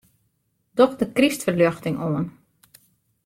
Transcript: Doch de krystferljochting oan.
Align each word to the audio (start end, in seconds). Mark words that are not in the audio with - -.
Doch 0.79 0.93
de 1.01 1.07
krystferljochting 1.17 1.97
oan. 2.09 2.27